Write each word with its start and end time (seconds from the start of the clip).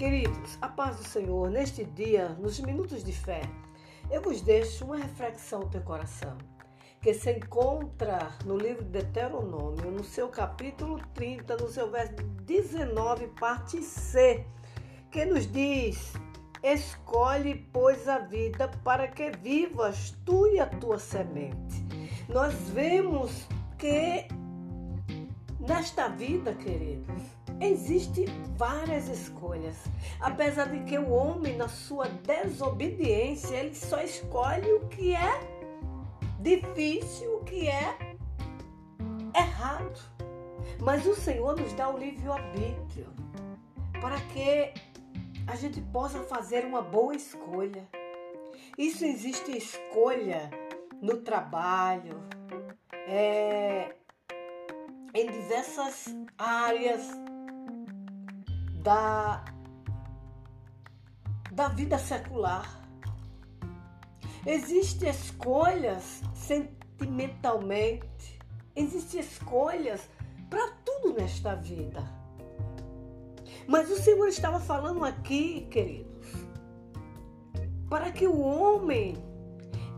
Queridos, 0.00 0.56
a 0.62 0.66
paz 0.66 0.96
do 0.96 1.04
Senhor, 1.04 1.50
neste 1.50 1.84
dia, 1.84 2.30
nos 2.40 2.58
minutos 2.58 3.04
de 3.04 3.12
fé, 3.12 3.42
eu 4.10 4.22
vos 4.22 4.40
deixo 4.40 4.86
uma 4.86 4.96
reflexão 4.96 5.60
ao 5.60 5.68
teu 5.68 5.82
coração, 5.82 6.38
que 7.02 7.12
se 7.12 7.30
encontra 7.30 8.30
no 8.46 8.56
livro 8.56 8.82
de 8.82 8.92
Deuteronômio, 8.92 9.90
no 9.90 10.02
seu 10.02 10.30
capítulo 10.30 10.98
30, 11.12 11.54
no 11.58 11.68
seu 11.68 11.90
verso 11.90 12.14
19, 12.14 13.26
parte 13.38 13.82
C, 13.82 14.46
que 15.10 15.26
nos 15.26 15.46
diz: 15.52 16.14
Escolhe, 16.62 17.68
pois, 17.70 18.08
a 18.08 18.20
vida 18.20 18.68
para 18.82 19.06
que 19.06 19.30
vivas 19.32 20.16
tu 20.24 20.46
e 20.46 20.60
a 20.60 20.66
tua 20.66 20.98
semente. 20.98 21.84
Nós 22.26 22.54
vemos 22.70 23.46
que 23.76 24.26
nesta 25.70 26.08
vida, 26.08 26.52
queridos, 26.52 27.22
Existem 27.60 28.24
várias 28.56 29.06
escolhas. 29.08 29.76
Apesar 30.18 30.70
de 30.70 30.82
que 30.84 30.98
o 30.98 31.10
homem, 31.10 31.56
na 31.58 31.68
sua 31.68 32.06
desobediência, 32.08 33.54
ele 33.54 33.74
só 33.74 34.00
escolhe 34.00 34.72
o 34.72 34.88
que 34.88 35.14
é 35.14 35.40
difícil, 36.40 37.36
o 37.36 37.44
que 37.44 37.68
é 37.68 38.16
errado. 39.36 40.00
Mas 40.80 41.04
o 41.04 41.14
Senhor 41.14 41.54
nos 41.54 41.74
dá 41.74 41.90
o 41.90 41.98
livre-arbítrio 41.98 43.08
para 44.00 44.18
que 44.32 44.72
a 45.46 45.54
gente 45.54 45.82
possa 45.82 46.20
fazer 46.20 46.64
uma 46.64 46.80
boa 46.80 47.14
escolha. 47.14 47.86
Isso 48.78 49.04
existe 49.04 49.54
escolha 49.54 50.48
no 51.02 51.18
trabalho, 51.18 52.22
é, 53.06 53.96
em 55.14 55.30
diversas 55.30 56.06
áreas 56.38 57.02
da, 58.82 59.44
da 61.52 61.68
vida 61.68 61.98
secular. 61.98 62.78
Existem 64.46 65.10
escolhas 65.10 66.22
sentimentalmente, 66.34 68.40
existem 68.74 69.20
escolhas 69.20 70.08
para 70.48 70.70
tudo 70.84 71.12
nesta 71.14 71.54
vida. 71.54 72.02
Mas 73.66 73.90
o 73.90 73.96
Senhor 73.96 74.26
estava 74.28 74.58
falando 74.58 75.04
aqui, 75.04 75.66
queridos, 75.70 76.26
para 77.88 78.10
que 78.10 78.26
o 78.26 78.40
homem 78.40 79.14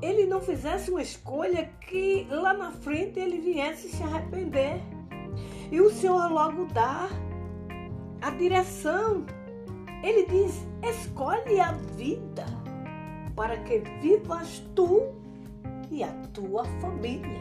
ele 0.02 0.26
não 0.26 0.40
fizesse 0.40 0.90
uma 0.90 1.00
escolha 1.00 1.70
que 1.80 2.26
lá 2.28 2.52
na 2.52 2.72
frente 2.72 3.20
ele 3.20 3.40
viesse 3.40 3.88
se 3.88 4.02
arrepender. 4.02 4.82
E 5.72 5.80
o 5.80 5.90
Senhor 5.90 6.30
logo 6.30 6.66
dá 6.66 7.08
a 8.20 8.30
direção. 8.30 9.24
Ele 10.02 10.26
diz: 10.26 10.62
escolhe 10.82 11.58
a 11.58 11.72
vida 11.72 12.44
para 13.34 13.56
que 13.56 13.78
vivas 14.02 14.62
tu 14.74 15.14
e 15.90 16.04
a 16.04 16.12
tua 16.34 16.66
família 16.82 17.40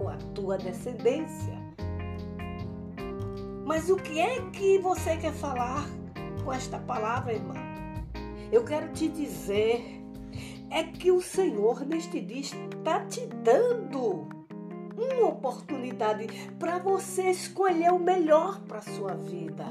ou 0.00 0.08
a 0.08 0.16
tua 0.34 0.58
descendência. 0.58 1.56
Mas 3.64 3.88
o 3.88 3.94
que 3.94 4.18
é 4.18 4.40
que 4.50 4.80
você 4.80 5.16
quer 5.16 5.32
falar 5.32 5.86
com 6.44 6.52
esta 6.52 6.80
palavra, 6.80 7.34
irmã? 7.34 7.54
Eu 8.50 8.64
quero 8.64 8.92
te 8.92 9.06
dizer 9.06 10.02
é 10.70 10.82
que 10.82 11.12
o 11.12 11.20
Senhor 11.22 11.86
neste 11.86 12.20
dia 12.20 12.40
está 12.40 13.04
te 13.06 13.26
dando 13.44 14.39
uma 15.00 15.28
oportunidade 15.28 16.26
para 16.58 16.78
você 16.78 17.30
escolher 17.30 17.92
o 17.92 17.98
melhor 17.98 18.60
para 18.60 18.80
sua 18.82 19.14
vida 19.14 19.66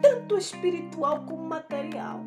tanto 0.00 0.36
espiritual 0.36 1.24
como 1.26 1.42
material. 1.42 2.20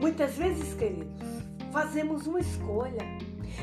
Muitas 0.00 0.36
vezes, 0.36 0.74
queridos, 0.74 1.26
fazemos 1.72 2.26
uma 2.26 2.40
escolha 2.40 3.02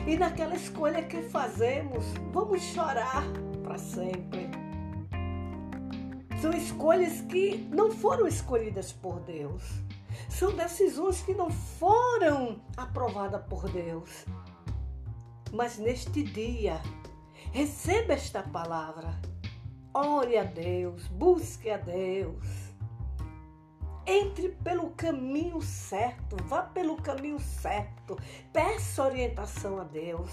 e 0.06 0.18
naquela 0.18 0.56
escolha 0.56 1.04
que 1.04 1.22
fazemos, 1.22 2.04
vamos 2.34 2.62
chorar 2.62 3.24
para 3.64 3.78
sempre. 3.78 4.50
São 6.42 6.52
escolhas 6.52 7.22
que 7.22 7.68
não 7.72 7.92
foram 7.92 8.28
escolhidas 8.28 8.92
por 8.92 9.22
Deus. 9.22 9.64
São 10.30 10.54
decisões 10.54 11.22
que 11.22 11.34
não 11.34 11.50
foram 11.50 12.62
aprovadas 12.76 13.42
por 13.48 13.70
Deus. 13.70 14.26
Mas 15.52 15.78
neste 15.78 16.24
dia, 16.24 16.82
receba 17.52 18.14
esta 18.14 18.44
palavra 18.44 19.20
Ore 19.98 20.38
a 20.38 20.44
Deus, 20.44 21.08
busque 21.08 21.70
a 21.70 21.78
Deus. 21.78 22.46
Entre 24.06 24.50
pelo 24.50 24.90
caminho 24.90 25.62
certo, 25.62 26.36
vá 26.44 26.64
pelo 26.64 26.98
caminho 26.98 27.40
certo. 27.40 28.18
Peça 28.52 29.04
orientação 29.06 29.80
a 29.80 29.86
Deus 29.86 30.30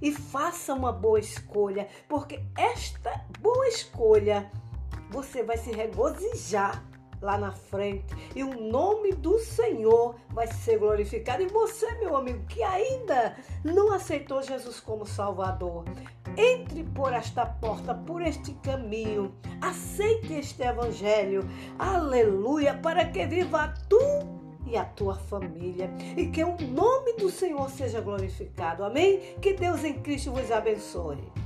e 0.00 0.10
faça 0.10 0.72
uma 0.72 0.92
boa 0.92 1.20
escolha, 1.20 1.86
porque 2.08 2.40
esta 2.56 3.22
boa 3.38 3.68
escolha 3.68 4.50
você 5.10 5.42
vai 5.42 5.58
se 5.58 5.70
regozijar 5.72 6.82
lá 7.20 7.38
na 7.38 7.52
frente 7.52 8.14
e 8.34 8.42
o 8.42 8.60
nome 8.60 9.12
do 9.12 9.38
Senhor 9.38 10.16
vai 10.30 10.46
ser 10.46 10.78
glorificado. 10.78 11.42
E 11.42 11.46
você, 11.46 11.90
meu 11.98 12.16
amigo, 12.16 12.44
que 12.46 12.62
ainda 12.62 13.36
não 13.64 13.92
aceitou 13.92 14.42
Jesus 14.42 14.80
como 14.80 15.06
Salvador, 15.06 15.84
entre 16.36 16.84
por 16.84 17.12
esta 17.12 17.46
porta, 17.46 17.94
por 17.94 18.22
este 18.22 18.52
caminho, 18.54 19.34
aceite 19.60 20.34
este 20.34 20.62
Evangelho, 20.62 21.48
aleluia, 21.78 22.74
para 22.74 23.04
que 23.04 23.26
viva 23.26 23.72
tu 23.88 23.98
e 24.66 24.76
a 24.76 24.84
tua 24.84 25.14
família 25.14 25.90
e 26.16 26.26
que 26.26 26.42
o 26.42 26.56
nome 26.60 27.14
do 27.14 27.30
Senhor 27.30 27.70
seja 27.70 28.00
glorificado. 28.00 28.84
Amém? 28.84 29.36
Que 29.40 29.54
Deus 29.54 29.84
em 29.84 29.94
Cristo 29.94 30.32
vos 30.32 30.50
abençoe. 30.50 31.45